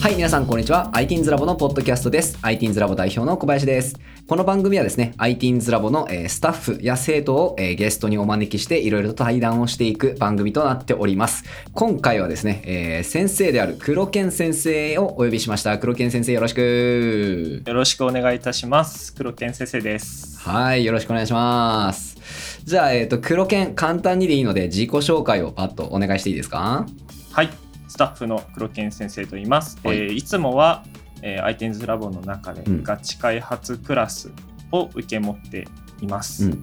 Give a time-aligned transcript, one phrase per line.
[0.00, 0.90] はい、皆さん、こんにちは。
[0.94, 2.38] ITINS ラボのポッドキャストです。
[2.42, 3.96] ITINS ラボ代表の小林です。
[4.28, 11.42] この番組はですね、ITINS ラボの、えースタッフや生徒を、えーゲストにお招きして、いろいろと対談をしていく番組となっております。
[11.74, 15.76] 今回はですね、えー先生である黒健先生をお呼びしました。
[15.78, 17.62] 黒健先生、よろしく。
[17.66, 19.12] よろしくお願いいたします。
[19.14, 20.38] 黒健先生です。
[20.38, 22.16] はい、よろしくお願いします。
[22.64, 26.86] じゃあ、えっ、と、黒健、簡単にでいいので、自己紹介をパッとお願いしていいですか？
[27.32, 27.67] はい、ス
[27.98, 29.78] タッフの黒健先生と言います。
[29.84, 30.84] はいいえーいつもは、
[31.20, 34.30] えー、ITENS ラボの中でうんガチ開発クラス
[34.72, 35.66] を受け持って
[36.00, 36.46] います。
[36.46, 36.60] うん。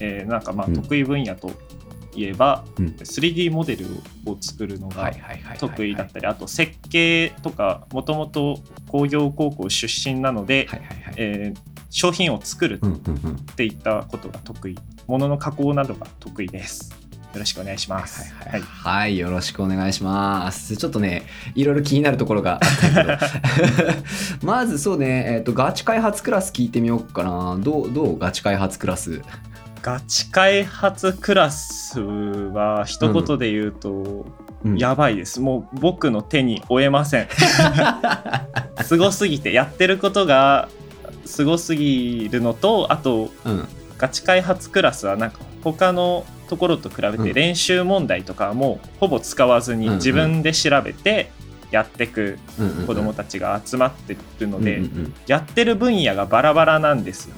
[0.00, 1.52] えーなんかまあうん得意分野と
[2.16, 2.86] いえば、うん。
[2.86, 3.86] 3D モデル
[4.26, 5.12] を作るのが。
[5.58, 8.58] 得意だったり、あと設計とかもともと
[8.88, 11.14] 工業高校出身なので、はいはいはい。
[11.18, 12.80] えー商品を作る。
[12.80, 14.78] っていったことが得意、
[15.08, 16.99] ものの加工などが得意です。
[17.32, 18.34] よろしくお願いします。
[18.34, 20.76] はいはいはい、はい、よろしくお願いします。
[20.76, 23.96] ちょっとね、いろいろ気になるところがあったけど、
[24.42, 27.56] まずそうね、えっ、と、ガチ開発クラス聞いてみようかな。
[27.60, 28.18] どう、どう？
[28.18, 29.22] ガチ開発クラス。
[29.82, 35.40] ガチ開発クラスは一言で言うと、うんやばいです。
[35.40, 37.28] もう僕の手に負えません。
[38.84, 40.68] すごすぎて、やってることが
[41.24, 43.68] すごすぎるのと、あと、うん。
[43.96, 47.24] ガチ開発クラスはなんか他のところと比べうん。
[47.24, 51.30] て練習問題とかはもうほぼ使わずに自分で調べて
[51.70, 52.38] やってく
[52.86, 54.82] 子どもたちが集まってるので、
[55.28, 57.34] やってる分野がバラバラなんですよ。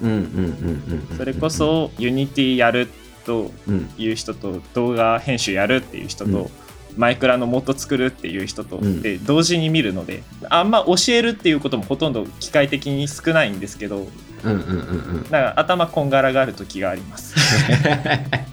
[1.17, 2.89] それこ、そ Unity やる
[3.25, 3.89] とうん。
[3.97, 6.49] いう人と動画編集やるっていう人と、うん。
[6.97, 9.01] マイクラの MOD 作るっていう人とうん。
[9.03, 14.07] で同時に見るのであんま教えるっていうこともほとんど機会的に少ないんですけど。
[14.43, 17.33] だから頭こんがらがる時があります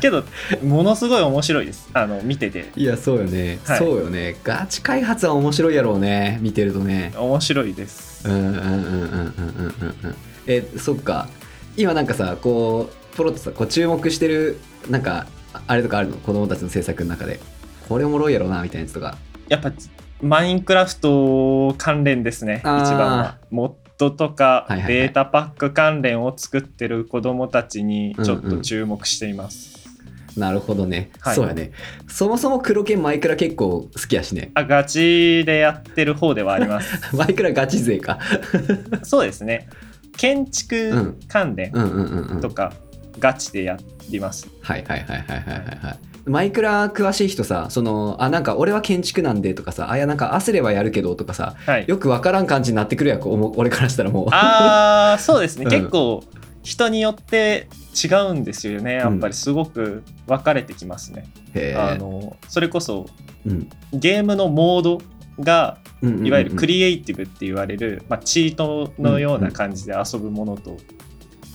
[0.00, 0.24] けど
[0.62, 1.88] ものすごい面白いです。
[1.92, 2.70] あの見てて。
[2.76, 4.36] いやそうよね、はい、そうよね。
[4.44, 6.38] ガチ開発は面白いやろうね。
[6.42, 7.12] 見てるとね。
[7.16, 8.28] 面白いです。
[8.28, 10.16] うんうんうんうんうんうんうん。
[10.46, 11.28] えそっか。
[11.76, 14.58] 今なんかさこうポロッとさこう注目してる
[14.88, 15.26] なんか
[15.66, 16.16] あれとかあるの？
[16.16, 17.40] 子供たちの制作の中で。
[17.88, 19.16] これおもろいやろうなみたいなやつとか。
[19.48, 19.72] やっぱ
[20.20, 22.58] マインクラフト関連ですね。
[22.58, 23.36] 一番は。
[23.50, 29.75] モッドとかデータパック関連を作ってる子供たちにちょっと注目しています、
[30.36, 31.10] なるほどね。
[31.20, 31.72] はいそうやね。
[32.08, 34.50] そもそも黒剣マイクラ結構好きやしね。
[34.54, 38.18] あガチでやってる方ではあります マイクラガチ勢か。
[39.02, 39.68] そうですね
[40.16, 41.72] 建築関連。
[42.40, 42.72] とか
[43.18, 43.78] ガチでや
[44.10, 45.98] ります、はいはいはいはいはいはいはい。
[46.26, 54.28] マイクラ詳しい人さ、その、あ、なんか俺は建築なんでとかさ、あ、いやなんか焦ればやるけどとかさ、はいよくわからん感じになってくるやん、俺からしたらもう。
[54.32, 56.24] ああそうですね、うん結構
[56.66, 58.94] 人によって違うんですよね。
[58.94, 61.74] やっぱりすごく分かれてきますね、へえ。
[61.76, 63.06] あのそれこそ
[63.46, 63.68] うん。
[63.92, 65.00] ゲームのモード
[65.38, 70.76] がうんうんうんいわゆるクリエイティブって言われる、まあ、チートのような感じで遊ぶものと、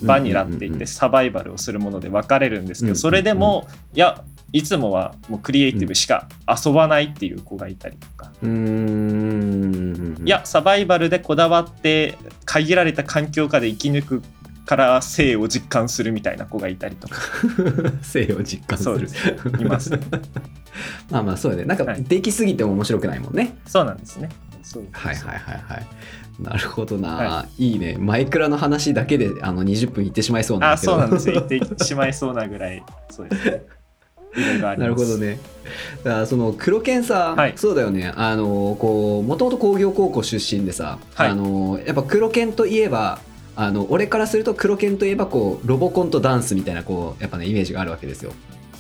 [0.01, 4.23] バニラって言ってサバイバルをするもので分かれるんですけうんどそれでもいや
[4.53, 10.25] いつもはもうクリエイティブしか遊ばないっていう子がいたりとか、うーん。
[10.25, 14.23] いやサバイバルでこだわって限られた環境下で生き抜く
[14.65, 17.19] から生を実感するみたいな子がいたりとか
[18.01, 19.07] 性を実感する
[19.59, 19.91] います
[21.09, 21.65] まあまあそうやね。
[21.65, 23.57] なんかはいできすぎても面白くないもんね。
[23.65, 24.29] そうなんですね
[24.63, 25.87] そうはいはいはいはい。
[26.39, 27.97] なるほどな、い、いね。
[27.99, 30.93] マイクラの話だけであの20分いってしまいそうなんあだけど。
[30.93, 33.61] そうなんですよ言ってしまいそうなぐらいそうですね
[34.61, 35.39] なるほどね。
[36.03, 38.13] だからその黒剣さ、はいそうだよね。
[38.15, 43.19] あのこうもともと工業高校出身でさ、はいあのやっぱ黒剣といえば。
[43.55, 48.31] あの俺からすると黒剣といえばこうロボコンとダンスみたいなこうやっぱねイメージがあるわけですよ。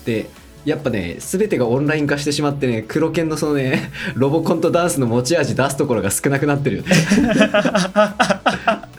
[0.05, 0.29] で
[0.65, 6.91] やっぱね全てがオンライン化してしまってね黒剣のそのね ロボコンとダンスの持ち味出すところが少なくなってるよね。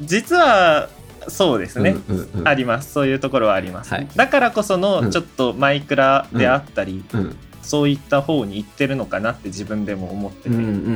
[0.00, 0.88] 実は
[1.28, 2.92] そうですね、うんうんうんあります。
[2.92, 4.08] そういうところはあります、はい。
[4.14, 4.80] だからこそうん。
[4.80, 7.36] のちょっとマイクラであったり、うん。
[7.62, 10.86] そういった方に行ってるのかなって自分でも思ってて、うんうんうんうんうんう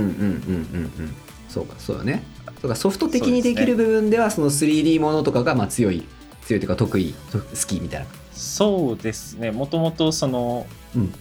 [1.03, 1.15] ん。
[1.49, 2.23] そうかそうだね
[2.61, 6.05] そうかソフト的にできる部分ではその 3D ものとかがまあ強い
[6.43, 8.07] 強いというか得意好きみたいな。
[8.33, 9.51] そうですね。
[9.51, 10.67] もともとその、
[10.97, 11.15] うん。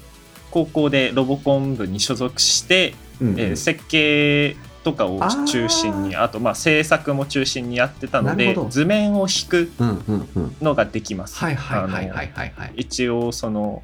[0.51, 3.39] 高校でロボコン部に所属して、うんうん。
[3.39, 9.71] えー設計とかを中心にあとまあ制作も中心にやってたので図面を引く
[10.61, 11.37] のができます。
[11.37, 12.53] はいはいはいあのはいはい。
[12.55, 13.83] はい一応その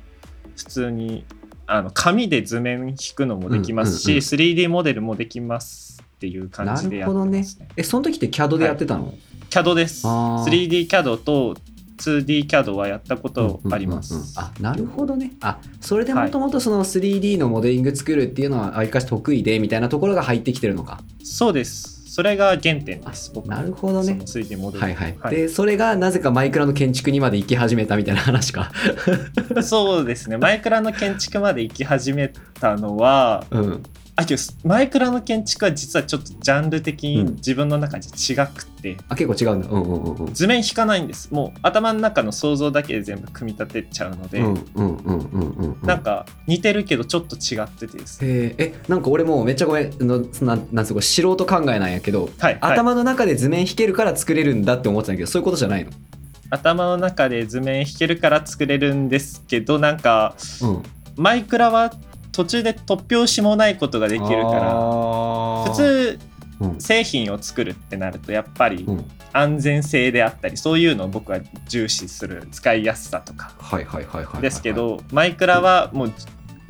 [0.55, 1.25] 普通に
[1.67, 4.21] あの紙で図面引くのもできますし、うんうんうん。
[4.21, 7.67] 3D モデルもできますっていう感なじでやっるほどねてますね。
[7.77, 9.13] えその時って CAD でやってたの、
[9.49, 10.07] CAD です。
[10.07, 11.55] あー 3D CAD と
[11.97, 14.15] 2DCAD はやったことあります。
[14.15, 20.99] うんうんうんうんあなるほどねあそれでもともとその 3D のモデリング作るっていうのはありかし得意でみたいなところが入ってきてるのか？
[21.23, 21.93] そうです。
[22.11, 23.31] それが原点です。
[23.33, 24.83] 僕なるほどねその 3D モデル。
[24.83, 28.71] はいはい、でそれがなぜかマイクラの建築にまで行き始めたみたいな話か
[29.61, 30.37] そうですね。
[30.37, 33.83] マイクラの建築まで行き始めたのは、うん
[34.17, 37.35] あけどマイクラの建築は実はちょっとジャンル的にうん。
[37.35, 39.67] 自分の中で違くて、あ結構違うんだ。
[39.69, 40.33] うんうんうんうん。
[40.33, 41.33] 図面引かないんです。
[41.33, 45.87] もう頭の中の想像だけで全部組み立てちゃうので、うんうんうんうんうん。
[45.87, 48.23] なんか似てるけどちょっと違っててです。
[48.23, 48.29] ね。
[48.29, 48.55] へー。
[48.57, 52.57] えなんか俺もうめっちゃごめんのなんなんつうか素人考えなんやけど、はい、はい。
[52.61, 55.91] 頭の中で図面引けるから作れるんだって思ってたんだけどそういうことじゃないの？
[56.51, 60.83] 頭の中で図面引けるから作れるんですけどなんかうん。
[61.17, 61.93] マイクラは
[62.35, 66.19] 途中で突拍子もないことができるから普普通
[66.59, 69.05] うん製品を作るってなるとやっぱりうん。
[69.33, 73.51] 安全性であったりそういうのを僕は重視する使いやすさとか。
[74.39, 76.13] ですけどマイクラはもう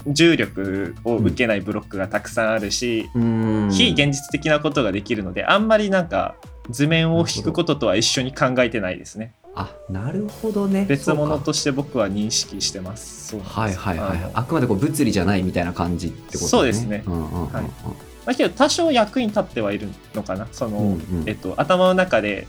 [0.07, 3.71] 重力を受けないブロックがたくさんあるしうーん。
[3.71, 6.35] 非現実的なことができるのであんまりなんか
[6.71, 10.85] 図面を引くこととは一緒に考えてないですねあなるほどね。
[10.87, 13.37] 別物として僕は認識してます。
[13.37, 16.47] はいはいはいあくまでこう物理じゃないみたいな感じってことね。
[16.47, 17.03] そうですね。
[17.05, 18.27] はい。
[18.27, 20.47] だけど多少役に立ってはいるのかな。
[20.51, 21.23] その、うんうん。
[21.25, 22.47] えっと、頭の中で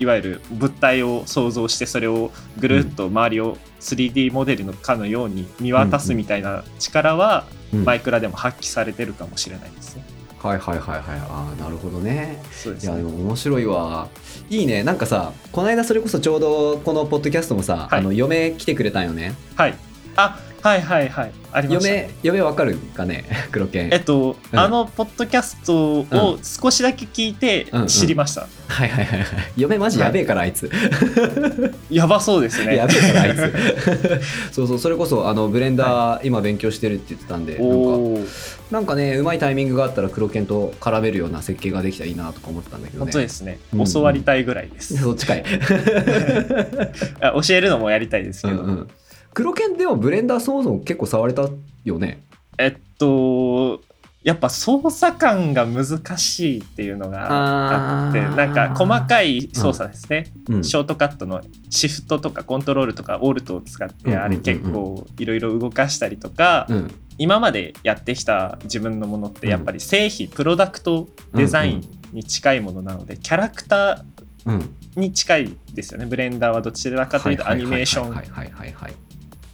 [0.00, 7.84] いわゆる物体を想像してそれをぐるっと周りを 3D モデルのかのように見渡すみたいな力はうん。
[7.84, 10.04] マイクラでも発揮されてるかもしれないですね。
[10.42, 11.02] はいはいはいはい。
[11.28, 12.42] ああなるほどね。
[12.50, 12.92] そうですね。
[12.92, 14.08] いやでも面白いわ。
[14.50, 14.82] いいね。
[14.82, 18.00] なんかさこの間それこそちょうどこのポッドキャストもさ、はい。
[18.00, 19.34] あの嫁来てくれたんよね。
[19.54, 19.74] はい。
[20.16, 21.32] あはいはいはい。
[21.52, 21.90] ありました。
[21.90, 23.24] 嫁嫁わかるかね？
[23.50, 24.58] 黒犬えっと、うん。
[24.58, 27.86] あのポッドキャストを少しだけ聞いてうんうん。
[27.88, 28.46] 知りました。
[28.68, 29.28] はいはいはいはい。
[29.56, 30.70] 嫁マジやべえから、あいつ。
[31.90, 32.76] やばそうですね。
[32.76, 33.52] やべえからあいつ。
[34.54, 38.30] そうそうそれこそあのブレンダー、今勉強してるって言ってたんでなんか
[38.72, 43.04] なんかねうまいタイミングがあったら黒犬と絡めるような設計ができたらいいなとか思ってたんだけどね。
[43.04, 43.60] 本当ですね。
[43.74, 43.86] うんうん。
[43.86, 44.96] 教わりたいぐらいです。
[45.02, 45.44] そっちかい。
[47.20, 48.62] あ 教えるのもやりたいですけど。
[48.62, 48.88] うんうん。
[49.34, 51.48] 黒犬でもブレンダーそもそも結構触れた
[51.84, 52.22] よね？
[52.56, 53.82] えっと、
[54.22, 60.64] やっぱ操作感が難しいっていうのがあって、なんか細かい操作ですね、うん。
[60.64, 66.90] ショートカットのシフトとかコントロールとかオルトを使って、あれ結構いろいろ動かしたりとか、うん
[67.22, 71.82] 今までやってきた自分のものってやっぱり製品、プロダクトデザイン
[72.12, 74.04] に近いものなので、キャラクタ
[74.44, 76.06] うんーに近いですよね。
[76.06, 78.12] ブレンダーはどちらかというとアニメーション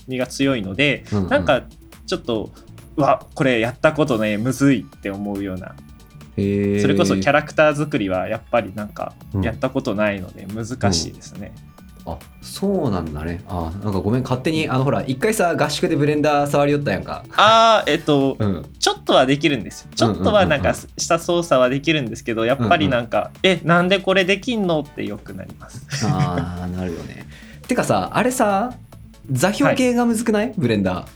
[0.08, 1.28] 味が強いので、うんうん。
[1.28, 1.64] なんか
[2.06, 2.50] ちょっと
[2.96, 5.74] うわこれやったことねむずいって思うような。
[6.36, 9.42] それこそキャラクター作りはやっぱりなんかうん。
[9.42, 11.52] やったことないので難しいですね。
[12.12, 13.42] あそうなんだね。
[13.48, 17.24] あなんかごめん勝手にあのほら一回さ合宿でブレンダー触りよったやんか。
[17.36, 18.66] あーえっと、うん。
[18.78, 19.88] ちょっとはできるんですよ。
[19.94, 25.86] ちょっとはなんかした操作はできるんですけどやっぱりなんか、えなんでこれできんのってよくなります。
[26.06, 27.26] ああなるよね。
[27.66, 28.72] てかさあれさ
[29.30, 31.06] 座標系がむずくない、ブレンダ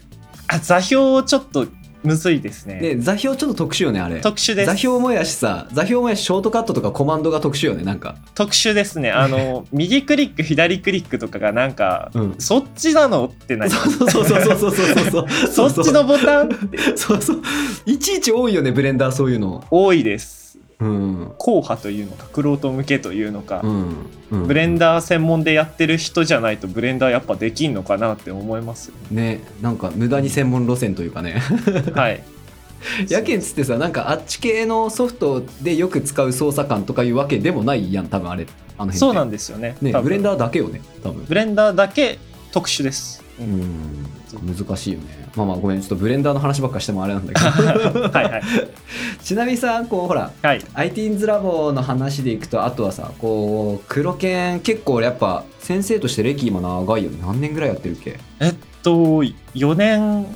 [0.48, 1.66] あ座標ちょっと
[2.04, 2.80] むずいですね。
[2.82, 4.66] ーね座標ちょっと特殊よねあれ特殊です。
[4.66, 9.10] 座標もやしさ座標もやしショートカットとかコマンドが特殊よねなんか特殊ですね。
[9.10, 16.50] あの 右クリック左クリックとかがなんか、うんそっちなのってなりますそうそうそうそうそうそうそうそ っちのボタン
[16.96, 17.42] そうそう
[17.86, 20.41] いちいち多いよねブレンダーそういうの多いです。
[20.82, 31.42] うん硬派というのか、クロート向けというのか、うん、うん、ブレンダー専門でやってる人じゃないとブレンダーやっぱできんのかなって思いますよねなんか無駄に専門路線というかねね。
[31.94, 32.22] はい。
[33.08, 38.44] やけんつってさなんかあっち系のソフトでよく使う操作感とかいうわけでもないやん多分あれ
[38.76, 39.76] あの辺そうなんですよね。
[39.80, 42.18] ねブレンダーだけよね多分ブレンダーだけ
[42.50, 43.21] 特殊です。
[43.40, 43.48] ううん。
[43.60, 44.06] ん
[44.56, 45.28] 難しいよね。
[45.36, 48.42] まあまあごめんちょっとブレンダーの話ばっかしてもあれなんだけ はいはい。
[48.42, 48.66] ど
[49.22, 50.60] ちなみにさこうほらはい。
[50.74, 57.18] IT's ラボの話でいくとあとはさこう黒犬結構やっぱ先生として歴今長いよね。
[57.22, 58.18] 何年ぐらいやってるっけ？
[58.40, 58.92] えっと、
[59.54, 60.26] 4年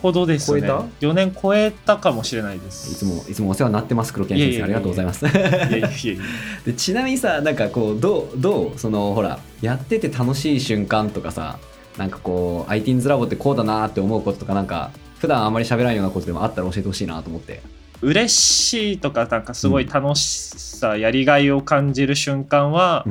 [0.00, 0.60] ほどですね。
[0.62, 2.94] 超えた？4年超えたかもしれないでいす。
[2.94, 4.62] つもいつもお世話になってます黒犬先生。
[4.62, 5.24] ありがとうございます。
[6.64, 11.58] でちなみにさなんかこうどうどうそのほらやってて楽しい瞬間とかさ
[11.98, 17.60] なんかこう IT's ラボってこうだなって思うこととかなんか普段あんまり喋らんようなことでもあったら教えてほしいなと思って。
[18.02, 23.10] 嬉しいとか、なんかすごい楽しさ、やりがいを感じる瞬間はう、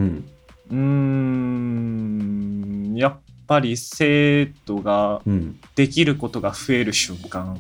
[0.76, 2.94] ん。
[2.96, 5.60] やっぱり生徒がうん。
[5.76, 7.58] できることが増える瞬間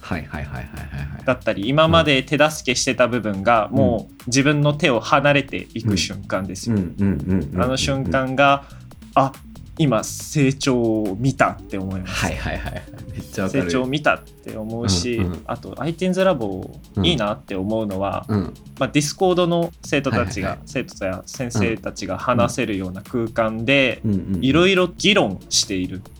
[0.00, 0.66] はいはいはいはいはい
[1.14, 1.24] はい。
[1.24, 6.76] だったり、今まで手助けしてた部分がもう自分の手を離れていく瞬間ですよ。
[6.76, 7.62] うんうんうんうん。
[7.62, 8.64] あの瞬間が、
[9.14, 9.32] あ
[9.80, 12.82] 今成長を見たって思います、はいはいはい
[13.12, 15.42] めっちゃ成長を見たって思うし、うんうん。
[15.46, 18.54] あと iTeens ラボうんいいなって思うのは、うん。
[18.78, 20.84] まあ、 Discord の生徒たちが、はいはいはい。
[20.84, 24.02] 生徒や先生たちが話せるような空間で
[24.42, 26.10] いろいろ議論していると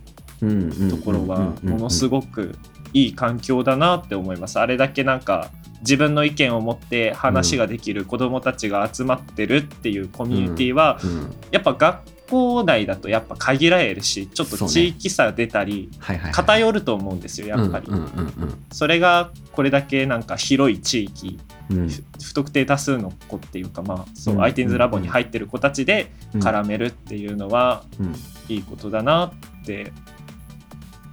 [0.88, 2.56] ところはものすごく
[2.94, 4.58] いい環境だなって思います。
[4.58, 5.50] あれだけなんか
[5.80, 11.34] 自分の意見を持って話ができる子どもたちが集まってるっていうコミュニティはうん。
[11.50, 15.90] やっぱ学校内だとやっぱ限られるしちょっと地域差出たり
[16.32, 17.88] 偏ると思うんですよやっぱり。
[18.70, 21.40] それがこれだけなんか広い地域
[22.22, 24.42] 不特定多数の子っていうかまあそううん。
[24.42, 26.40] iTeens ラボに入ってる子たちでうん。
[26.40, 28.14] 絡めるっていうのはうん。
[28.48, 29.92] いいことだなって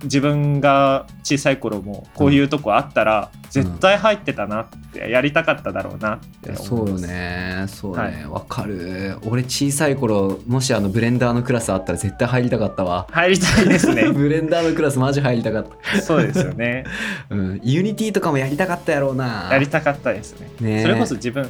[0.03, 6.55] 自分が小さい頃もこういうとこあったら絶対入ってたなってやりたかっただろうなって。
[6.55, 7.65] そうよね。
[7.67, 8.25] そうね。
[8.29, 9.17] わ、かる。
[9.25, 13.07] 俺小さい頃もしあのブレンダーのクラスあったら絶対入りたかったわ。
[13.11, 14.09] 入りたいですね。
[14.13, 16.83] ブレンダーのクラスマジ入りたかった、そうですよね。
[17.29, 19.49] うん、ユニティとかもやりたかったやろうな。
[19.51, 20.47] やりたかったですね。
[20.59, 20.79] ね。
[20.79, 21.49] えそれこそ自分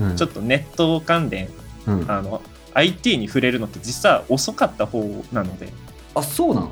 [0.00, 0.16] うん。
[0.16, 1.48] ちょっとネット関連
[1.86, 2.04] うん。
[2.08, 2.42] あの
[2.74, 5.02] IT に触れるのって実は遅かった方
[5.32, 5.68] なので。
[6.14, 6.70] あそうなの？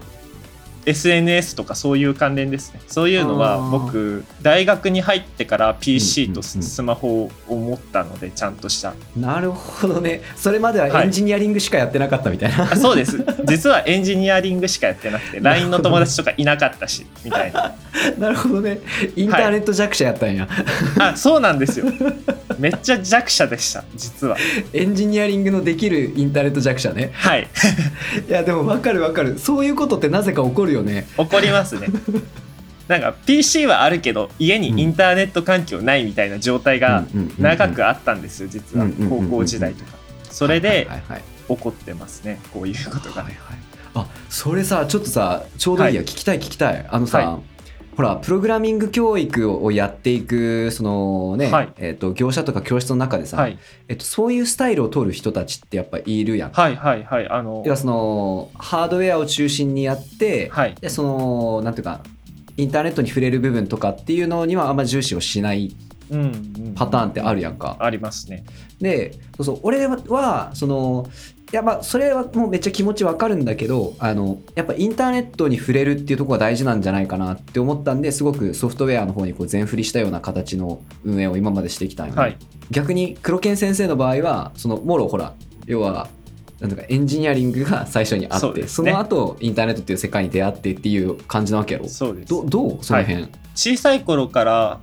[0.86, 2.80] SNS とかそういう関連ですね。
[2.86, 8.94] そういうのは僕大学に入ってから PC とスマホを持ったのでちゃんとした。
[9.16, 10.22] なるほどね。
[10.36, 13.18] それまではエンジニアリングしかやってなかったみたいな、あそうです。
[13.44, 17.74] 実はエンジニアリングしかやってなくて LINE の友達とかいなかったしみたいな。
[18.18, 18.78] なるほどね。
[19.16, 20.48] インターネット弱者やったんや、
[21.00, 21.86] あそうなんですよ。
[22.58, 24.36] めっちゃ弱者でした実は。
[24.72, 27.10] エンジニアリングのできるインターネット弱者ね。
[27.12, 27.48] はい。
[28.28, 29.38] いやでも分かる分かる。
[29.38, 31.06] そういうことってなぜか起こるよね。
[31.16, 31.88] 怒りますね。
[32.88, 37.04] なんか PC はあるけど家にインターネット環境ないみたいな状態が
[37.36, 38.86] 長くあったんですよ実は。
[39.08, 39.92] 高校時代とか。
[40.30, 40.88] それで
[41.48, 43.22] 怒ってますねこういうことが。
[43.22, 43.58] はいはい。
[43.94, 46.06] あそれさちょっとさちょうどいいや、はい。
[46.08, 46.86] 聞きたい聞きたい。
[46.88, 47.40] あのさ、は
[47.96, 51.72] ほらプログラミング教育をやっていくそのね、はい。
[51.78, 53.58] えっと業者とか教室の中でさ、はい。
[53.88, 56.52] えっと、そういうスタイルを取る人たちってやっぱいるやん。
[56.52, 60.74] はいはいはいあの要はそのハードウェアを中心にやって、はい。
[60.74, 62.02] でそのなんていうか
[62.58, 65.74] インターネットに触れる部分とかっていうのにはあんま重視をしない
[66.10, 66.74] うんうん。
[66.74, 67.78] パターンってあるやんか。
[67.80, 68.44] ありますね。
[68.78, 71.08] でそうそう俺はその
[71.52, 82.36] いやまあそれはもうめっちゃ気持ちわかるんだけどあのやっぱインターネットに触れるっていうところが大事なんじゃないかなって思ったんですごくソフトウェアの方にこう全振りしたような形の運営を今までしてきたんよねはい。
[82.72, 85.34] 逆に黒犬先生の場合はそのもろほら
[85.66, 86.08] 要は
[86.58, 88.90] なんとかエンジニアリングが最初にあってそ,、ね。
[88.90, 91.88] の後インターネットっていう世界に出会ってっていう感じなわけやろ。
[91.88, 92.28] そうです。
[92.28, 92.78] どどう？
[92.82, 94.80] その辺、小さい頃から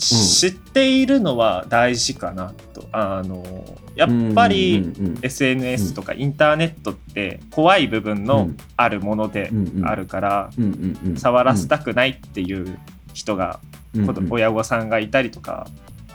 [0.00, 3.44] 知っているのは大事かなと、あの
[3.94, 9.50] やっぱり SNS とかインターネットって怖い部分のあるもので
[9.84, 10.50] あるから
[11.16, 12.78] 触らせたくないっていう
[13.12, 13.60] 人が
[14.30, 15.66] 親御さんがいたりとか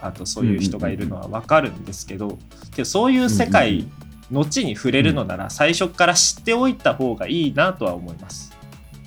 [0.01, 2.39] あとそういう人がいるのは分かるんですけど
[2.72, 3.88] けどそういう世界
[4.32, 8.51] 後に触れるのなら最初から知っておいた方がいいなとは思います。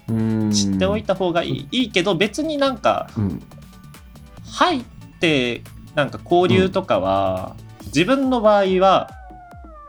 [0.08, 0.52] うん。
[0.52, 3.42] 知っておいた方がいいいいけど別になんかうん
[4.58, 4.82] 入っ
[5.20, 5.62] て
[5.94, 7.54] なんか交流とかは、
[7.86, 9.08] 自分の場合は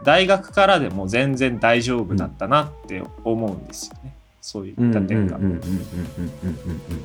[0.03, 5.39] 大学からでも全然大丈夫だったなって思うんですよね、そういった点が。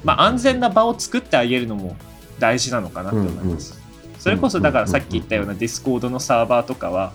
[0.05, 1.97] まあ安全な場を作ってあげるのも
[2.39, 3.81] 大事なのかなと思います。
[4.19, 7.13] それこそだからさっき言ったようなディスコードのサーバーとかは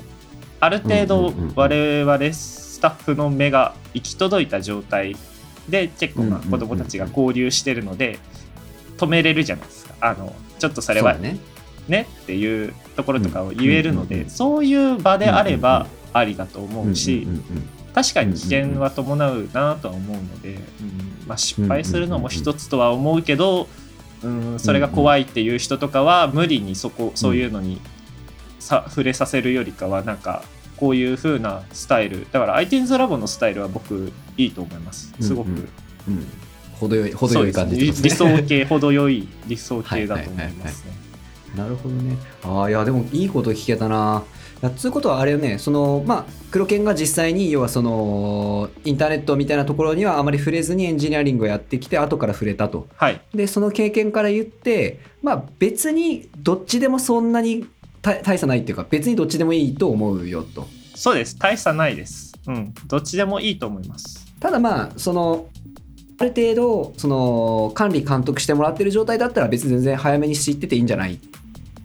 [0.60, 5.16] ある程度我々スタッフの目が行き届いた状態
[5.70, 8.18] で結構まあ子供たちが交流してるので
[8.98, 9.79] 止めれるじゃないですか。
[10.02, 11.38] あのちょっとそれはね。
[11.88, 17.28] ねっていうところとかを言えるので、そういう場であればありだと思うし、
[17.94, 20.60] 確かに危険は伴うなとは思うので、うん
[21.28, 23.68] まあ、失敗するのも一つとは思うけど、
[24.24, 27.80] うん、それが怖いっていう人とかは無理にそこそういうのに
[28.60, 30.44] さ触れさせるよりかはなんか
[30.78, 32.28] こういう風なスタイル。
[32.32, 35.14] だから iTunes ラボのスタイルは僕いいと思います。
[35.20, 35.50] すごく、
[36.08, 36.28] うん
[36.80, 41.00] 程よい程よい感じですね想形 程よい理想形だと思いますね。
[41.56, 42.16] なるほどね。
[42.44, 44.24] ああ、いや、でもいいこと聞けたな。
[44.76, 52.88] つうことはあれよね、その、まあ、黒犬が実際に、要はその、インターネットみたいなところにはあまり触れずにエンジニアリングをやってきて、後から触れたと。
[52.96, 57.68] はいで、その経験から言って、まあ、別にどっちでもそんなに
[58.02, 60.68] 大大差ないっていうか、別にどっちでもいいと思うよと。
[60.96, 62.34] そうです大差ないです。
[62.48, 64.28] うんどっちでもいいと思います。
[64.42, 65.48] ただまあ、その、
[66.20, 71.18] ある程度、その、管理監督してもらってる状態だったら別に全然早めに知ってていいんじゃないっ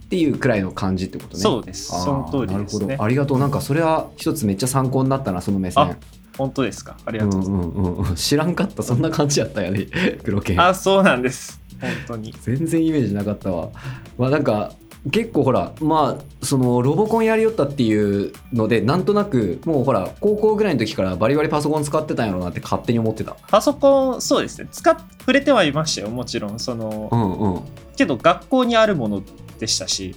[0.08, 1.42] ていうくらいの感じってことね。
[1.42, 3.04] そうですその通りですねなるほど。
[3.04, 3.38] ありがとう。
[3.38, 5.84] なんかそれは一つめっちゃ参考になったな、その目線。
[5.84, 5.96] あ
[6.36, 7.68] 本当ですかありがとうございます。
[7.68, 9.86] うんうんうん、知らんかったそんな感じやったよね
[10.24, 11.60] 黒剣あ、そうなんです。
[11.80, 12.34] 本当に。
[12.42, 13.70] 全然イメージなかったわ
[14.18, 14.72] まあなんか
[15.10, 23.36] 結構ほらまあそのロボコンやりよったっていうのでなんとなくもうほら高校ぐらいの時からバリバリパソコン使ってたんやろうなって勝手に思ってた。
[23.48, 24.68] パソコン、そうですね。
[24.72, 26.58] 使っ、触れてはいましたよ、もちろん。
[26.58, 27.60] その、うんうん。
[27.96, 29.22] けど学校にあるもの
[29.58, 30.14] でしたし、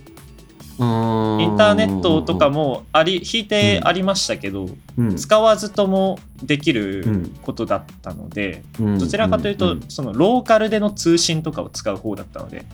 [0.79, 5.15] インターネットとかもあり、引いてありましたけど、うん。
[5.15, 8.99] 使わずともできうるんことだったので、うん。
[8.99, 9.81] どちらかというと、ん。
[9.89, 12.65] そのローカルでの通信とかを使う方だったので、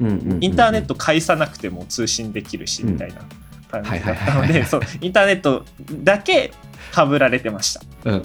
[0.00, 3.22] インターネット介さなくても通信できるし、みたいな
[3.70, 4.64] 感じだったので、
[5.00, 5.64] インターネット
[6.02, 6.52] だけ
[6.92, 7.80] かぶられてました。
[8.04, 8.14] うん。
[8.14, 8.22] うん。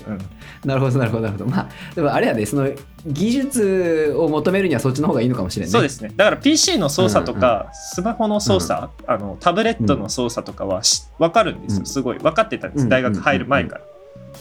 [0.66, 1.50] なるほどなるほどなるほど。
[1.50, 2.70] まあでもあれやでその
[3.06, 6.12] 技術を求めるにはそっちの方がいいのかもしれない、ね、そうですね。
[6.16, 11.80] だから PC の操作とか、スマホの操作、あのタブレットの操作とかはし分かるんですよ。
[11.80, 11.86] うん。
[11.86, 12.84] すごい分かってたんです。
[12.84, 13.82] うん大学入る前から。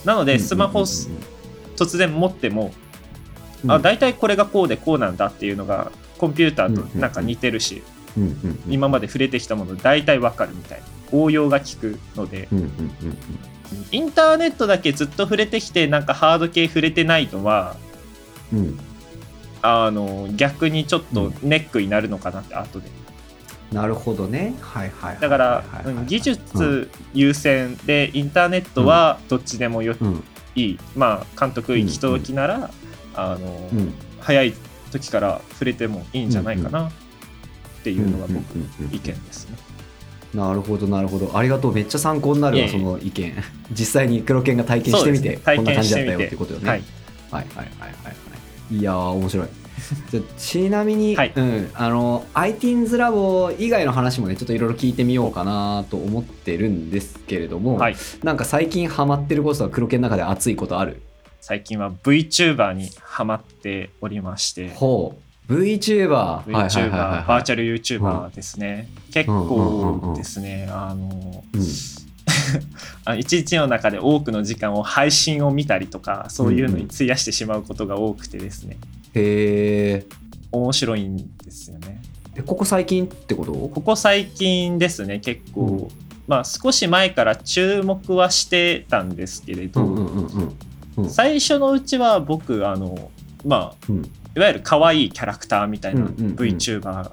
[0.05, 0.87] なので、スマホうん
[1.77, 2.73] 突然持っても、
[3.65, 3.71] うん。
[3.71, 7.83] あ、大体これがこうでこうなんだっていうのが、コンピューターとなんか似てるし、
[8.17, 10.87] うんうんうん今まで触れてきたもの大体分かるみたいな。
[11.13, 13.19] 応用が効くので、うんうんうん
[13.91, 17.77] インターネットだけずっと触れてきて、なんかハード系触れてないのは、
[18.53, 18.59] うん。
[18.59, 18.79] うん
[19.63, 22.89] あの逆にちょっとネックになるのかなって、後で。
[23.73, 24.55] なるほどね。
[24.61, 25.85] はいはいはいだからはいはい。
[25.87, 30.25] はいうん技術優先でインターネットはどっちでもようん。
[30.55, 32.71] いい、まあ監督行き届きなら、
[33.15, 34.55] あのうん早い
[34.91, 36.93] 時から触れてもいいんじゃないかなっ
[37.83, 39.57] ていうのが僕うんうんうんうん意見ですね。
[40.35, 41.37] なるほどなるほど。
[41.37, 41.75] ありがとう。
[41.75, 43.33] めっちゃ参考になるわその意見。
[43.73, 45.39] 実際に黒剣が体験してみて、ね。
[45.43, 46.83] 体こんな感じだったよってことよね、はい、
[47.31, 48.11] はいはいはいはいは
[48.71, 48.83] いい。
[48.83, 49.47] やー面白い。
[50.11, 51.33] じゃあちなみに、はい。
[51.35, 61.01] うん、あの iTeens ラボ以外の話もねちょっといろいろ聞いてみようかなと思ってるんですけれども、はい、なんか最近ハマってることは黒剣の中で熱いことある？
[61.41, 64.71] 最近は VTuber にハマっておりまして。
[64.75, 65.15] ほ
[65.49, 65.53] う。
[65.53, 70.69] VTuber VTuber はいバーチャル YouTuber ですね、結構ですね。
[70.71, 71.45] あの
[73.17, 78.77] 一日の中で多くの時間を配信を見たりとかそういうのに費やしてしまうことが多くてですね。
[79.15, 80.07] へえ。
[80.51, 82.03] 面白いんですよね。
[82.35, 83.53] えここ最近ってこと？
[83.53, 85.89] ここ最近ですね結構、うん。
[86.27, 90.57] まあ少し前から注目はしてたんですけれど、うんうんうんうん
[90.97, 91.11] うん。
[91.11, 93.11] 最初のうちは僕あの
[93.45, 94.05] まあうん。
[94.37, 97.11] いわゆる可愛いキャラクターみたいな VTuber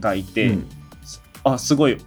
[0.00, 0.66] がいて、うん。
[1.44, 1.98] あすごい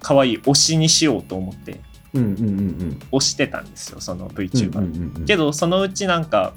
[0.00, 1.80] 可愛い推しにしようと思って
[2.14, 5.24] うんうんうん推してたんですよそのうん VTuber、うんうんうん。
[5.24, 6.52] けどそのうちなんか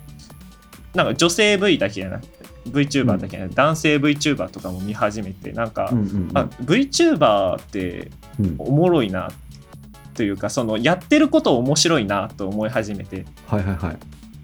[0.94, 6.38] なんか女性 V だけじゃなくて VTuber だけじゃなくて、男性 VTuber とかも見始めてなんか、うんうんうん。
[6.38, 8.56] あ VTuber ってうん。
[8.58, 9.30] おもろいな
[10.16, 13.26] というかそのやってること面白いなと思い始めて。
[13.48, 13.98] はいはいはい。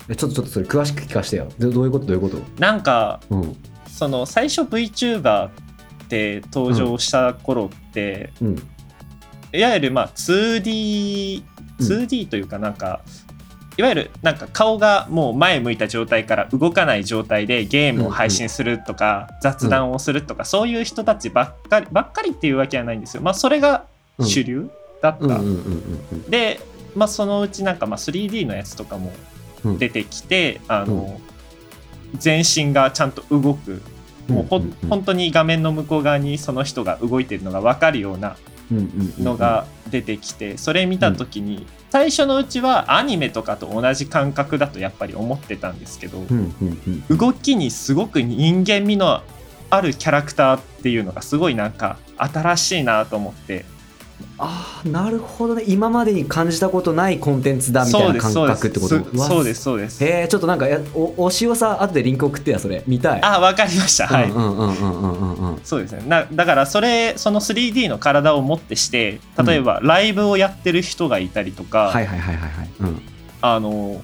[0.09, 1.51] えちょっとちょっとそれ詳しく聞かせてよ。
[1.57, 2.05] どどういうこと？
[2.05, 2.37] どういうこと？
[2.59, 3.55] なんかうん。
[3.87, 5.51] その最初 VTuber っ
[6.07, 8.55] て登場した頃って、うん。
[9.53, 11.43] いわゆるまあ 2D、
[11.79, 11.85] うん。
[11.85, 13.01] 2D というかなんか、
[13.77, 23.23] いわゆるなんか顔がもう前向いた状態から動かない状態でゲームを配信するとか、雑談をするとか、そういう人たちばっかりばっかりっていうわけはないんですよ。
[23.23, 23.85] まあそれが
[24.19, 24.69] 主流
[25.01, 25.25] だった。
[25.25, 26.29] うんうんうんうんうん。
[26.29, 26.59] で、
[26.95, 29.11] まあ、そのうちなんかまあ 3D のやつとかも
[29.63, 29.77] うん。
[29.77, 31.19] 出てきて、あの
[32.17, 33.81] 全身がちゃんと動く。
[34.27, 34.69] もうほ、うんうん。
[34.83, 38.37] うん本当に画面の向こう側にその人が動いてるのが分かるような
[38.71, 46.27] うんうんうんのが出てきてそれ見た時に最初のうちはアニメとかと同じ感覚だとやっぱり思ってたんですけどうん
[46.61, 47.17] うんうん。
[47.17, 49.21] 動きにすごく人間味の
[49.69, 53.65] あるキャラクターっていうのがすごいなんか新しいなと思って
[54.43, 55.63] ああなるほどね。
[55.67, 58.97] 今までに感じたことないコンテンツだみたいな感覚ってこと？
[58.97, 60.03] そうですそうですそうです。
[60.03, 62.83] へえちょっとなんかやお推しをさ後でリンク送ってやそれ。
[62.87, 63.21] 見たい。
[63.23, 64.07] あ分かりました。
[64.07, 65.53] はい、うんうんうんうんうんうん。
[65.53, 66.03] うんそうですね。
[66.07, 72.69] なだからそれその 3D の体をもってして例えばライブをやってる人がいたりとか、はいはいはいはいはい。
[72.79, 73.01] うん。
[73.41, 74.01] あの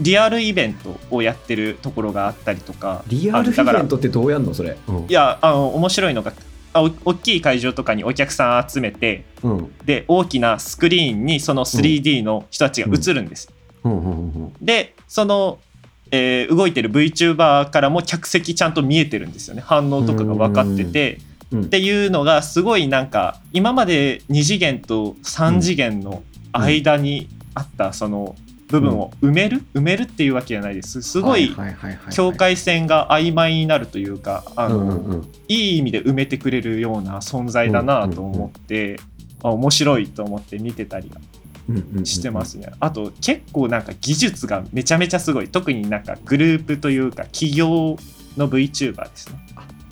[0.00, 4.54] リアルイベントをやってるところがあったりとかリアルイベントってどうやんの？
[4.54, 4.76] それ。
[4.88, 5.06] うん。
[5.08, 6.32] いやあの面白いのが
[6.82, 9.74] 大きい会場とかにお客さん集めてうん。
[9.84, 13.52] で大きなスクリーンにその 3D の人たちが映るんです、
[14.60, 15.58] でその、
[16.10, 19.62] えー動いてる VTuber からも客席ちゃんと見えてるんですよね。
[19.64, 21.18] 反応とかが分かってて。
[21.50, 21.62] うん。
[21.62, 28.36] っていうのがすごいなんか今まで2次元と3次元の間にあったその
[28.68, 29.62] 部分を埋める？
[29.74, 31.02] 埋めるっていうわけじゃないです。
[31.02, 31.54] すごい
[32.10, 34.44] 境界線が曖昧になるというか
[35.48, 39.00] いい意味で埋めてくれるような存在だなと思って、
[39.42, 41.10] あ面白いと思って見てたり
[42.04, 42.72] してますね。
[42.80, 45.48] あと結構なんか技術がめちゃめちゃすごい。
[45.48, 47.96] 特になんかグループというか企業
[48.36, 49.38] の VTuber ですね。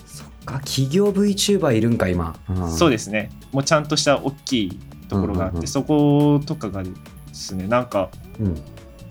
[0.07, 0.61] そっか。
[0.61, 2.71] 企業 VTuber いるんか今、うん。
[2.71, 3.31] そうですね。
[3.53, 6.91] もうちゃんとした大きいところがあって、うんうんうんそことかがで
[7.33, 8.26] すね、なんかうん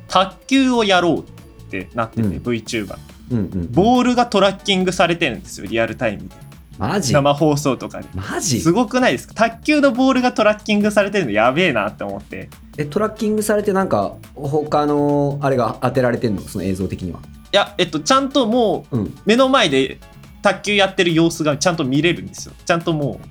[0.07, 1.23] 卓球をやろうっ
[1.69, 2.97] てなってて、うん VTuber。
[3.31, 6.35] うんうんボールがトラッキングされてるんですよ、リアルタイムで。
[6.77, 7.13] マジ？
[7.13, 8.07] 生放送とかで。
[8.13, 8.59] マジ？
[8.59, 9.33] すごくないですか？
[9.33, 12.49] 卓球のボールがトラッキングされてるのやべえなって思って。
[12.77, 16.41] えトラッキングされてなんか他のあれが当てられてんの？
[16.41, 19.99] その映像的にはいや、えっと、ちゃんともううん目の前で
[20.41, 22.53] 卓球やってる様子がちゃんと見れるんですよ。
[22.65, 23.27] ちゃんともう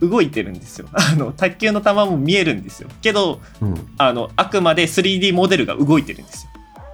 [0.00, 0.88] 動いてるんですよ。
[0.92, 2.88] あの卓球の球も見えるんですよ。
[3.02, 6.50] けどうんあのあくまで 3D モデルが動いてるんですよ。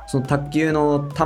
[0.09, 1.25] その卓球の球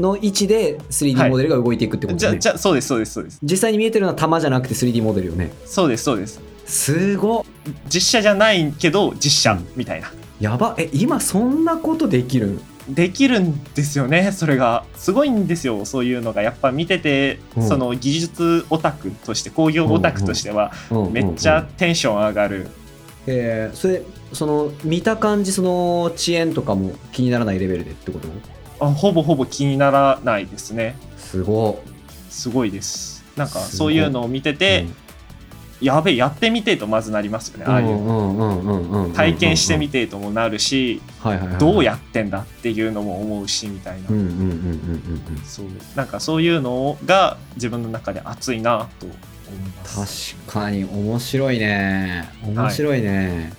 [0.00, 6.40] の位置で 3D モデルが動いていくってことね、じゃじゃそうですそうですそうです実際に見えてるのは球じゃなくて 3D モデルよねそうですそうです。
[6.66, 7.44] すごっ
[7.92, 10.10] 実写じゃないけど実写みたいな。
[10.40, 12.46] やばえ今そんなことできる？
[12.48, 12.60] ん
[12.94, 14.84] できるんですよねそれが。
[14.96, 16.42] すごいんですよそういうのが。
[16.42, 17.68] やっぱ見てて、うん。
[17.68, 21.12] その技術オタクとして工業オタクとしてはうん。
[21.12, 22.68] めっちゃテンション上がる、
[23.26, 28.28] えーそれその見た感じその遅延とかも気にならないレベルでってこと？
[28.78, 30.96] あほぼほぼ気にならないですね。
[31.18, 31.82] すご
[32.28, 33.24] すごいです。
[33.36, 34.86] なんかそういうのを見てて、
[35.80, 37.86] やべえやってみてえとまずなりますよねああいう。
[37.86, 44.08] の体験してみてえともなるし、はいはいはい、どうやってんだっていうのも思うしみたいな、
[45.46, 45.66] そう。
[45.96, 49.18] なんかそういうのが自分の中で熱いなと思い
[49.96, 50.36] ます。
[50.36, 52.28] 確かに面白いね。
[52.44, 53.52] 面白いね、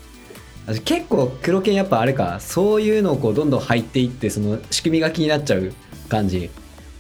[0.68, 2.40] あ結構黒犬やっぱあれか。
[2.40, 5.74] そういうのをこうどんどん入っていってその仕組みが気になっちゃう
[6.08, 6.50] 感じ。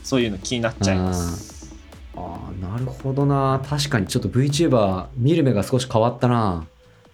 [0.03, 1.75] そういうの気になっちゃいます。
[2.15, 3.61] ああなるほどな。
[3.67, 6.67] 確かにちょっと VTuber 見る目が少し変わったな。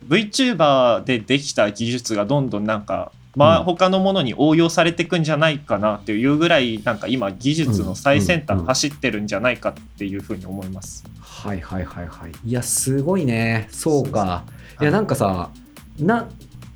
[0.08, 3.66] VTuber でできた技術がどんどんなんか、まあ、うん。
[3.66, 11.06] 他のものに応用されていくんじゃないかなっていうぐらいなんか今技術の最先端うんうんうん走ってるんじゃないかっていうふうに思います。
[11.22, 12.52] はいはいはいはいい。
[12.52, 13.70] やすごいね。
[13.72, 14.44] そうか。
[14.78, 14.86] すい。
[14.86, 15.50] やなんかさ
[15.98, 16.28] な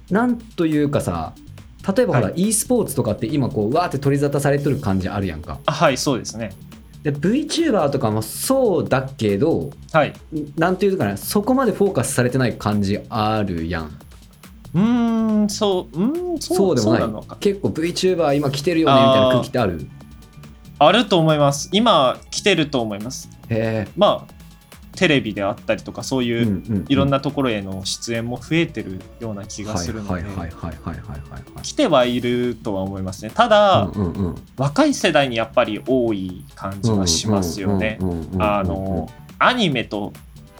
[0.09, 1.33] なんというかさ
[1.95, 5.59] 例えばほら、は e スポーツとかって今こうわーって取り沙汰されてる感じあるやんか。
[5.65, 6.53] あはいそうですね。
[7.03, 10.13] で VTuber とかもそうだけどはい。
[10.57, 13.97] なんていうかなそこまでフォーカスされてない感じあるやん
[14.73, 19.87] うーんそううーんそうでもない結構 VTuber 今来てるよねみたいな空気ってある？
[20.79, 21.69] あると思います。
[21.73, 23.29] 今来てると思います。
[23.49, 24.33] へまあ
[24.95, 30.23] テレビであったりとかそうえ、いう、いろんなところへの出演も増えてるような気がするので
[31.61, 33.31] 来てはいるとは思いますね。
[33.33, 33.89] ただ、
[34.57, 37.99] 若い世代にやっぱり多い感じはしますよね。
[38.39, 40.13] あのアニメと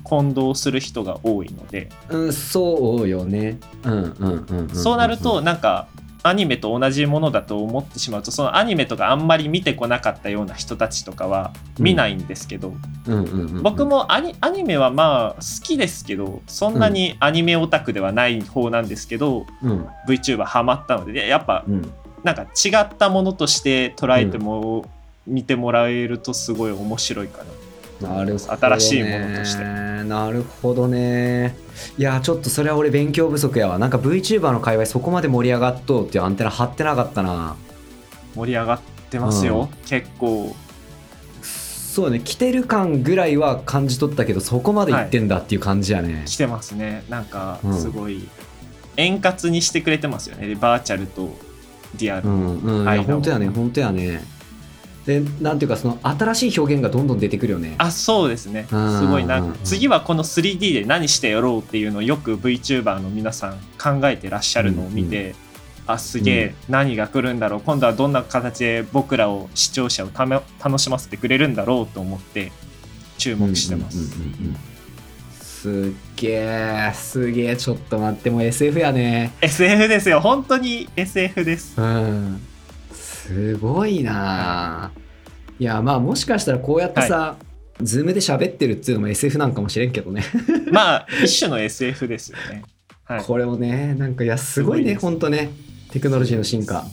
[0.04, 3.60] 混同する人が多いので、うんそうよね。
[3.84, 4.70] うんうんうんうんん。
[4.70, 5.88] そうなるとなんか
[6.24, 12.74] アニメと同じものだと思ってしまうとそのアニメとかあんまり見てこなかったような人たちとかは見ないんですけど、
[13.08, 13.64] うんうんうんうん。
[13.64, 19.88] 僕もアニアニメはまあ好きですけどそんなにアニメオタクではない方なんですけど、うん。
[20.08, 21.92] VTuber ハマったのででやっぱうん。
[22.24, 24.86] なんか違ったものとして捉えても、
[25.26, 27.46] 見てもらえるとすごい面白いかな。
[28.02, 29.64] なるほど、ね、新しいものとして。
[30.04, 31.56] なるほどね。
[31.98, 33.80] いやちょっとそれは俺勉強不足やわ。
[33.80, 37.56] なんか VTuber の界隈そこまで盛り上がっとうっていうアンテナ張ってなかったな。
[38.36, 40.56] 盛り上がってますよ、結構。
[41.42, 42.22] そうね。
[42.24, 47.04] 来てる感ぐらいは感じ取ったけどそこまでいってんだっていう感じやね、来てますね。
[47.10, 47.80] なんかうん。
[47.80, 48.28] すごい。
[48.98, 50.56] 円滑にしてくれてますよね。
[50.56, 51.36] バーチャルと
[51.96, 52.60] リアル、うん。
[52.60, 52.82] うん。
[52.84, 53.50] いやはい本当やね。
[53.50, 54.24] 本当やね
[55.06, 57.76] でなんていうかその新しい表現がどんどん出てくるよね。
[57.80, 58.68] あそうですね。
[58.72, 59.00] うん。
[59.00, 59.40] すごいな。
[59.40, 59.56] うん。
[59.64, 65.34] 次はこの 3D で何してやろうっていうのをよく VTuber の皆さん考えてらっしゃるのを見て、
[65.88, 67.62] あすげえ、何が来るんだろう。
[67.62, 72.52] 今度はどんな形で僕らを視聴者をため楽しませてくれるんだろうと思って
[73.18, 74.58] 注目してます、うんうんうんうん
[75.62, 77.56] すっげえすげえ。
[77.56, 79.32] ちょっと待ってもう SF やね。
[79.42, 80.20] SF ですよ。
[80.20, 81.80] 本当に SF です。
[81.80, 82.42] うん
[83.32, 84.91] すごいな。
[85.58, 87.38] いやまあもしかしたらこうやってさ、
[87.82, 90.24] ズームで喋ってるっていうのも SF なんかもしれんけどね。
[90.72, 92.63] まあ一種の SF ですよね。
[93.06, 93.24] はい。
[93.24, 95.52] これもねなんかいやすごいねほんとね。
[95.91, 96.86] テクノロジーの進化。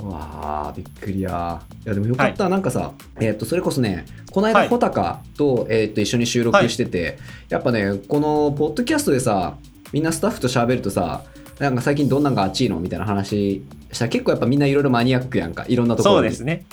[0.00, 1.62] わあびっくりや。
[1.84, 4.68] いやでもよかった、なんかさえっ、とそれこそねこの間はい。
[4.68, 7.18] 穂高と,、えー、と一緒に収録してて、
[7.48, 9.56] やっぱねこのポッドキャストでさ
[9.92, 11.22] みんなスタッフと喋るとさ
[11.58, 13.62] なんか最近どんなんがあっちいのみたいな話
[13.92, 15.64] したら結構やっぱみんないろいろマニアックやんか。
[15.68, 16.18] いろんなところに。
[16.22, 16.64] そうですね。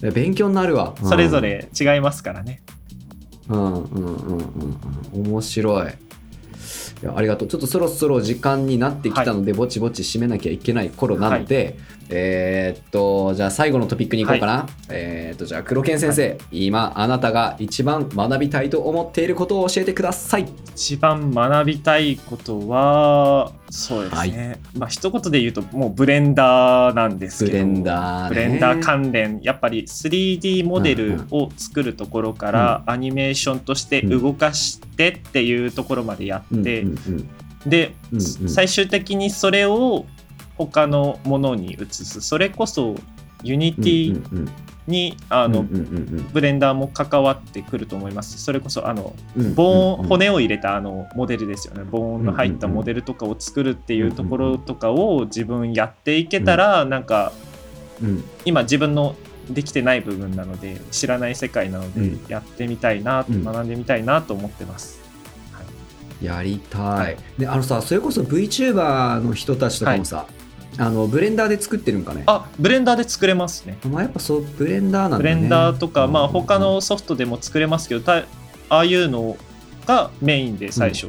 [0.00, 2.62] で勉強になるわ、うんそれぞれ違いますからね、
[3.48, 4.80] うんうんうんうん
[5.14, 5.26] うん。
[5.26, 5.92] 面白い。
[7.02, 7.48] いやありがとう。
[7.48, 11.76] ちょっとそろそろ時間になってきたので、ぼちぼち締めなきゃいけない頃なので、
[12.10, 20.46] えーっとじゃあ最後のトピックに行こうかな、えーっとじゃあ黒剣先生、今あなたが一番学びたいと思っていることを教えてください。
[20.74, 27.58] 一番学びたいことはそうですね、まあ一言で言うともうブレンダーなんですけど。
[27.58, 28.28] ブレンダーね。
[28.28, 29.40] ブレンダー関連。
[29.42, 36.86] やっぱり 3D モデルを作るところからアニメーションとして動かしてっていうところまでやって、
[37.66, 38.48] で、うんうん。
[38.48, 40.06] 最終的にそれを
[40.58, 42.20] 他のものに移す。
[42.20, 42.96] それこそ
[43.42, 44.48] ユニティうん。
[44.88, 48.38] に、あの、うんうんうんブレンダーも関わってくると思います。
[48.42, 49.14] それこそあの
[49.54, 51.84] ボーン、骨を入れたあのモデルですよね。
[51.84, 57.32] ボーンの入ったモデルとかを作るっていうところとかを自分やっていけたら、なんか
[58.02, 58.24] うん。
[58.44, 59.14] 今自分の
[59.50, 62.24] できてない部分なので知らない世界なのでうん。
[62.28, 63.44] やってみたいな、うん。
[63.44, 64.98] 学んでみたいなと思ってます。
[66.22, 67.16] やりたい、はい。
[67.38, 70.26] であのさそれこそ VTuber の人たちとかもさ、
[70.78, 72.22] あのブレンダーで作ってるんかね。
[72.26, 73.78] あブレンダーで作れますね。
[73.90, 75.22] まあやっぱそうブレンダーなんだね。
[75.22, 78.24] ブレンダーとか、まあうん他のソフトでも作れますけどたあ
[78.68, 79.36] あいうの
[79.86, 81.08] がメインで最初、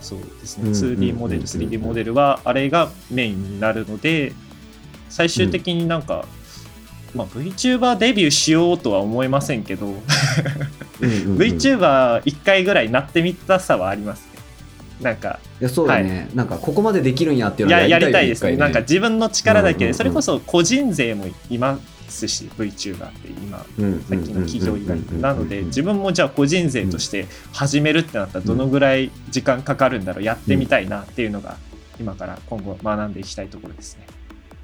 [0.00, 0.68] そうですね。
[0.68, 4.32] うん 2D モデルうん 3D モデルはあれがメインになるので
[5.10, 6.24] 最終的になんか、
[7.14, 11.36] まあ、VTuber デビューしようとは思いませんけど、うんうんうん。
[11.38, 14.26] VTuber1 回ぐらいなってみたさはあります。
[14.26, 14.33] ね
[15.00, 18.52] なんかいやそうだね、なんかここまでできるんやっていうのをややりたいよですね。
[18.52, 19.94] 一回なんか自分の力だけで、うんうんうん。
[19.94, 21.78] それこそ個人税もいま
[22.08, 31.56] すし VTuber って今うんさっきの企業以外うんうんうんうんなので自分もじゃあ個人税として始めるってなったらどのぐらい時間かかるんだろうやってみたいなっていうのが
[32.00, 34.06] 今から今後学んでいきたいところですね。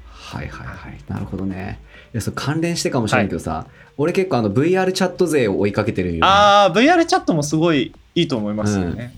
[0.07, 0.97] はいはいはい。
[1.09, 1.79] なるほどね。
[2.13, 3.67] いやそう関連してかもしれないけどさ、
[3.97, 9.13] 俺結構あの VR チャット勢を追いかけてるんよ、ね、ああ VR チャットもすごいいいと思いますよね。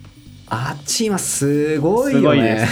[0.47, 2.67] あっち今すごいよね。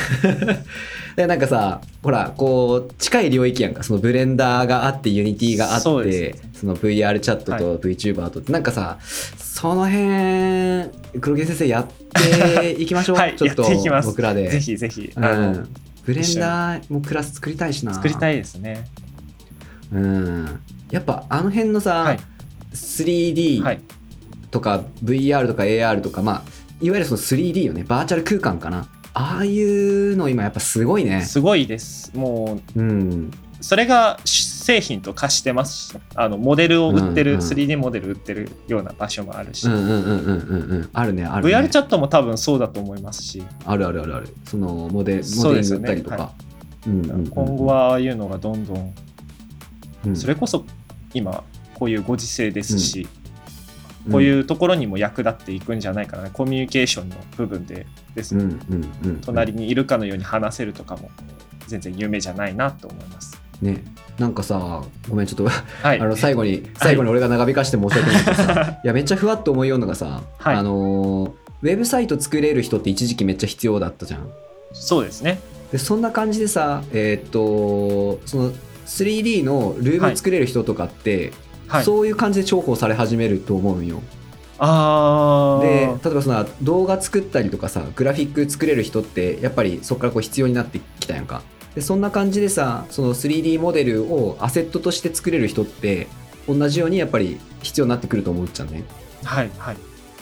[1.15, 3.83] で でなんかさほらこう近い領域やんか。
[3.83, 11.87] そのブレンダーがあってユニティがあってでその VR チャットと VTuber とあって、なんかさその辺黒木先生やっ
[12.53, 13.63] ていきましょう、 はいちょっと
[14.03, 14.49] 僕らで。
[14.49, 15.69] ぜひぜひ、うん、
[16.05, 17.93] ブレンダーもクラス作りたいしな。
[17.93, 18.87] 作りたいですね。
[19.91, 22.19] うん、やっぱあの辺のさ、はい。
[22.73, 23.79] 3D はい。
[24.49, 27.83] とか VR とか AR とか、まあ、いわゆるその 3D よね。
[27.87, 28.87] バーチャル空間かな。
[29.13, 31.21] ああいうの今やっぱすごいね。
[31.21, 32.11] すごいです。
[32.15, 33.31] もううん。
[33.59, 37.47] それが製品と化してますしあのモデルを売ってる、うんうん。
[37.47, 41.55] 3D モデル売ってるような場所もあるし、うんうんうんうんうんうんあるねあるね。
[41.55, 44.35] VR チャットも多分そうだと思いますし、あるあるあるある。
[44.45, 46.31] そのモデモデリング売ったりとか、
[46.87, 47.27] うんうんうん。
[47.27, 48.93] 今後はああいうのがどんどん、
[50.07, 50.15] うん。
[50.15, 50.65] それこそ
[51.13, 51.43] 今
[51.75, 53.20] こういうご時世ですし、うん
[54.09, 57.85] こういうところにも役立っていくんじゃないかな、コミュニケーションの部分で
[58.15, 61.11] ですね、うんうんうん隣にいるかのように話せるとかも
[61.67, 63.39] 全然夢じゃないなと思います。
[63.61, 63.83] ね。
[64.17, 70.55] なんかさごめんちょっとはい、あの最後に最後に俺が長引かして申し訳ないけどさ、い、やめっちゃふわっと思いようのがさ、はい。
[70.55, 74.27] あのーウェブサイト作れる人って一時期めっちゃ必要だったじゃん。
[74.73, 75.39] そうですね。
[75.71, 78.51] でそんな感じでさえーっとその
[78.87, 81.31] 3D のルーム作れる人とかって、
[81.71, 84.01] はい、そういう感じで重宝され始めると思うんよ。
[84.59, 85.69] あーで
[86.03, 91.41] 例えばその動画作ったりとかさグラフィック作れる人ってやっぱりそこからこう必要になってきたやんか。
[91.73, 96.07] でそんな感じでさその 3D モデルをアセットとして作れる人って
[96.47, 98.83] 同じようにやっぱり必要になってくると思うっちゃうね。
[99.23, 99.77] はいはい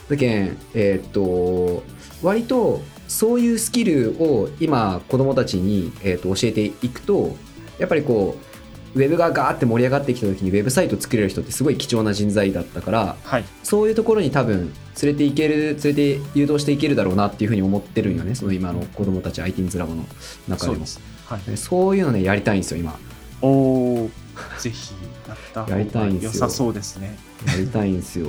[0.07, 1.83] だけんえーっと
[2.21, 7.35] 割とそういうスキルを今子供たちに、えーっと教えていくと
[7.79, 8.48] やっぱりこう
[8.95, 13.45] ウェブがガーって盛り上がってきた時にウェブサイト作れる人ってすごい貴重な人材だったからはい。
[13.63, 20.05] そういうところに多分連れていける連れて誘導していけるだろうなっていうふうに思ってるんよねその今の子供たち IT ズラボの
[20.47, 20.85] 中でも。
[20.85, 21.03] そう。
[21.33, 22.97] はい、でそういうのねやりたいんですよ今。
[23.41, 24.09] おお
[24.57, 24.93] ぜひ
[25.27, 26.31] やった方やりたいんですよ。
[26.31, 27.17] 良さそうですね。
[27.45, 28.27] やりたいんですよ。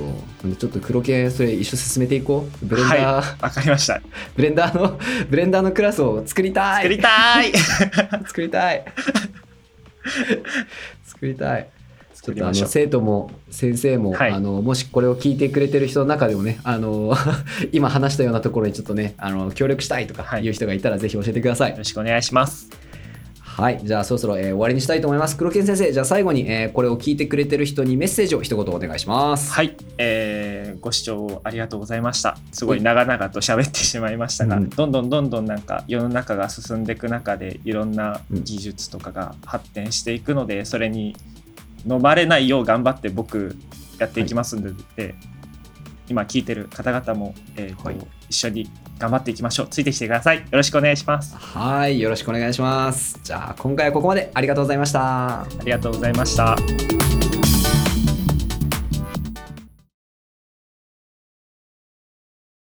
[0.57, 2.65] ちょっと黒木先生それ一緒進めていこう。
[2.65, 4.01] ブレンダー、わかりました。
[4.35, 6.83] ブレンダーのブレンダーのクラスを作りたい。
[6.83, 7.51] 作りたい。
[8.27, 8.85] 作りたい
[11.05, 11.69] 作りたい
[12.21, 12.53] ちょっとあの。
[12.53, 17.15] 生徒も先生も、はいあのもしこれを聞いてくれてる人の中でもねあの
[17.71, 22.80] 今話したようなところにちょっとねあの協力したいとかはいう人がいたらぜひ教えてくださいよろしくお願いします。
[23.57, 25.35] はい、じゃあそろそろ、えー終わりにしたいと思います。
[25.37, 29.51] 黒健先生じゃあ最後に、えーこれを聞いてくれてる人にメッセージを一言お願いします。
[29.51, 32.37] はい、えーご視聴ありがとうございました。
[32.53, 34.69] すごい長々と喋ってしまいましたが、うん。
[34.69, 41.15] どんどんどんどんなんか世の中が進んでいく中でいろんな技術とかが発展していくので、それに
[41.85, 43.57] 飲まれないよう頑張って僕
[43.99, 45.13] やっていきますので、
[46.07, 47.97] 今聞いてる方々も、えーとはい。
[48.29, 48.69] 一緒に
[49.01, 49.67] 頑張っていきましょう。
[49.69, 50.37] ついてきてください。
[50.37, 51.35] よろしくお願いします。
[51.35, 53.19] はい、よろしくお願いします。
[53.23, 55.41] じゃあ、今回はここまでありがとうございました。
[55.41, 57.20] ありがとうございました。